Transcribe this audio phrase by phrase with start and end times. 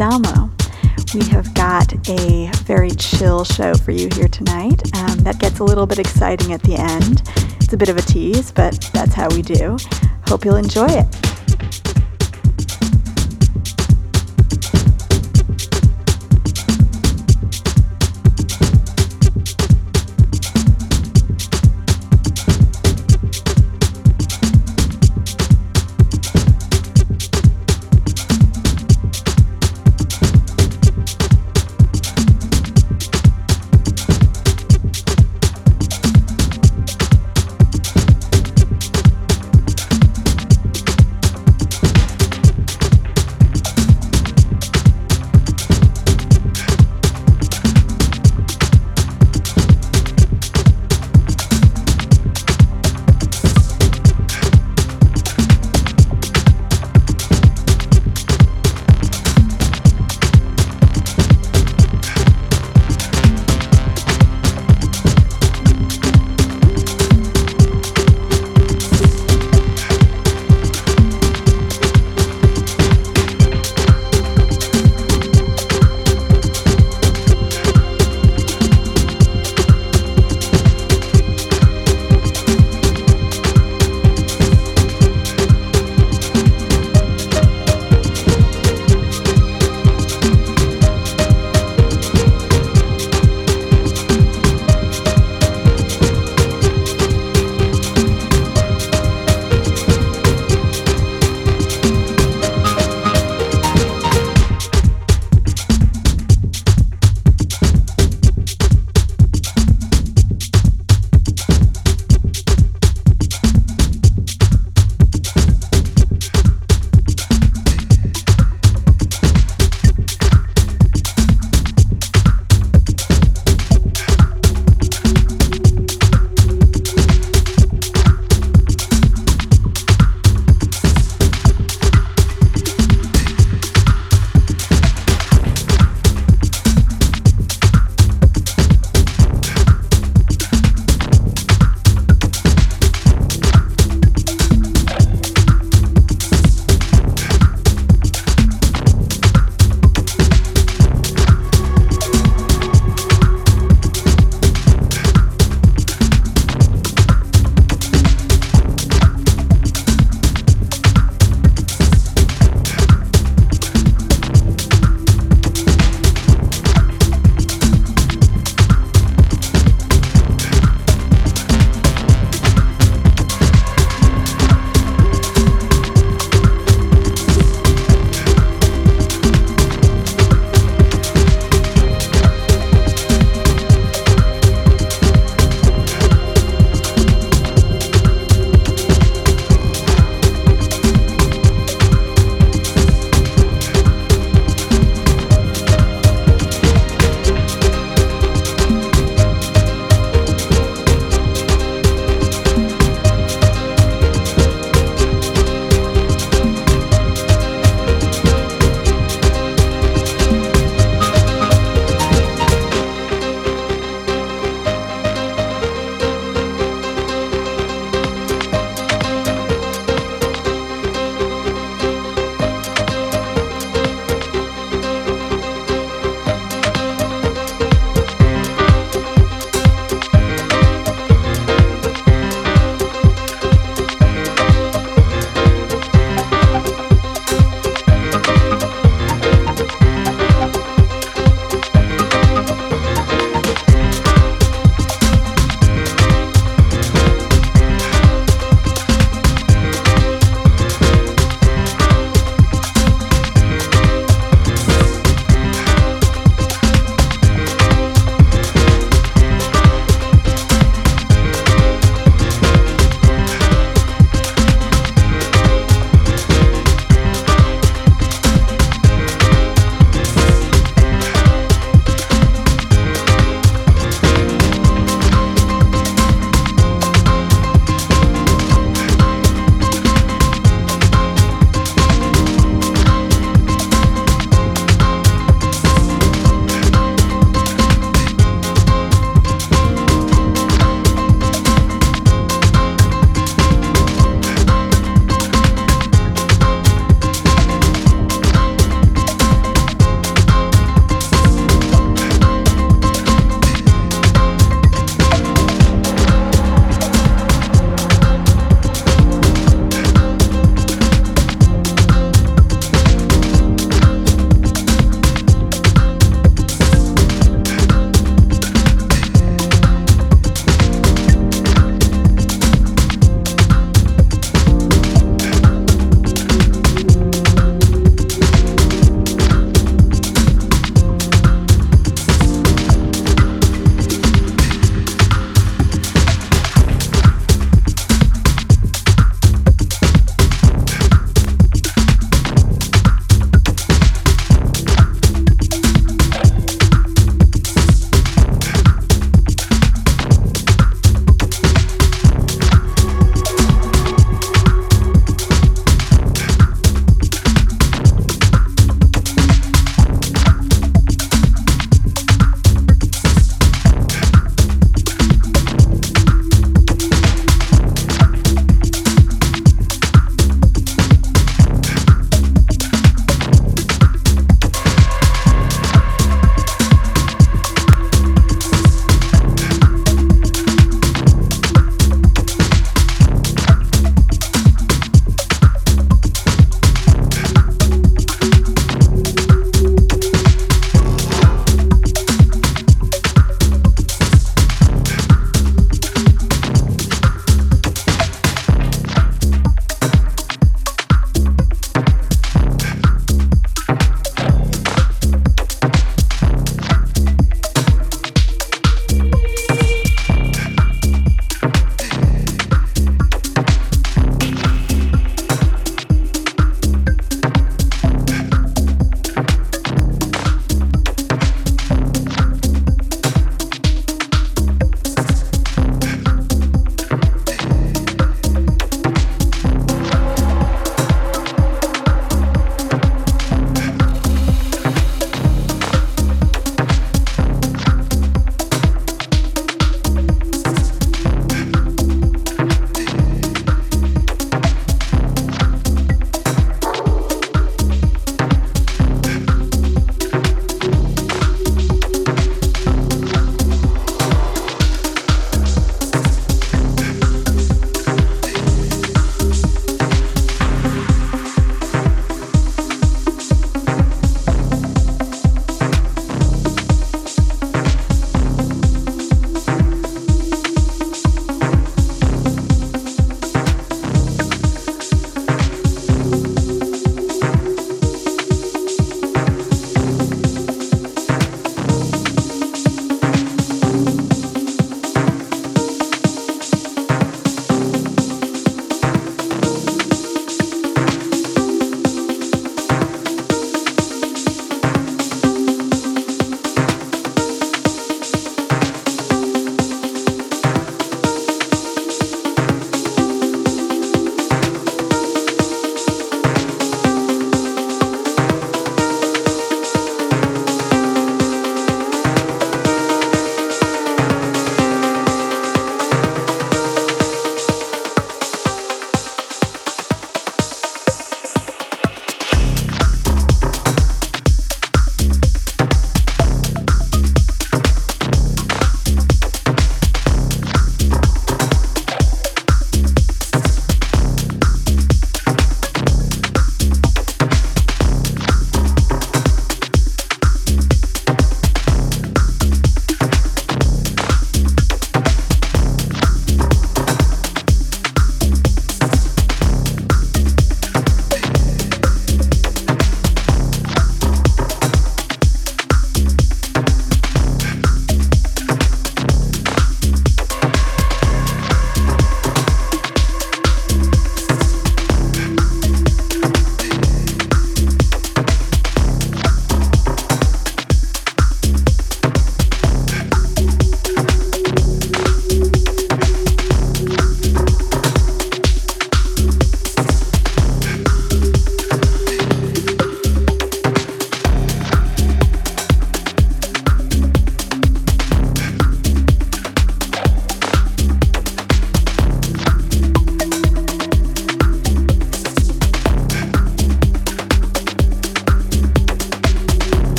[0.00, 0.50] Adamo.
[1.14, 5.64] We have got a very chill show for you here tonight um, that gets a
[5.64, 7.22] little bit exciting at the end.
[7.60, 9.76] It's a bit of a tease, but that's how we do.
[10.28, 11.27] Hope you'll enjoy it.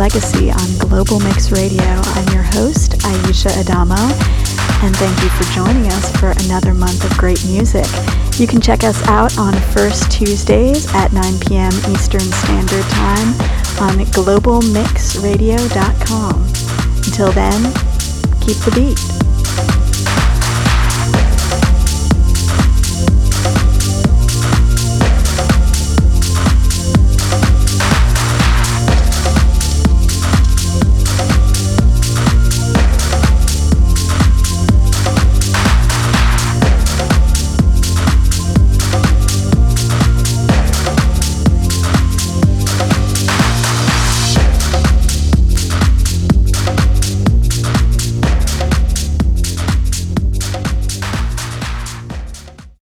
[0.00, 1.84] Legacy on Global Mix Radio.
[1.84, 4.00] I'm your host, Aisha Adamo,
[4.82, 7.84] and thank you for joining us for another month of great music.
[8.38, 11.70] You can check us out on first Tuesdays at 9 p.m.
[11.90, 13.34] Eastern Standard Time
[13.78, 16.46] on globalmixradio.com.
[17.04, 17.62] Until then,
[18.40, 19.09] keep the beat.